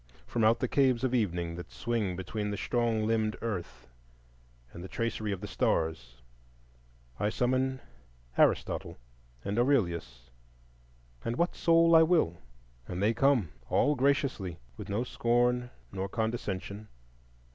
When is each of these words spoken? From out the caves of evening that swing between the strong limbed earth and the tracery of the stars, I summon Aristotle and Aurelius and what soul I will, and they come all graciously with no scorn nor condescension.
From 0.25 0.43
out 0.43 0.57
the 0.61 0.67
caves 0.67 1.03
of 1.03 1.13
evening 1.13 1.53
that 1.57 1.69
swing 1.71 2.15
between 2.15 2.49
the 2.49 2.57
strong 2.57 3.05
limbed 3.05 3.35
earth 3.39 3.87
and 4.73 4.83
the 4.83 4.87
tracery 4.87 5.31
of 5.31 5.41
the 5.41 5.47
stars, 5.47 6.23
I 7.19 7.29
summon 7.29 7.81
Aristotle 8.35 8.97
and 9.45 9.59
Aurelius 9.59 10.31
and 11.23 11.35
what 11.35 11.55
soul 11.55 11.95
I 11.95 12.01
will, 12.01 12.39
and 12.87 12.99
they 12.99 13.13
come 13.13 13.49
all 13.69 13.93
graciously 13.93 14.57
with 14.75 14.89
no 14.89 15.03
scorn 15.03 15.69
nor 15.91 16.09
condescension. 16.09 16.87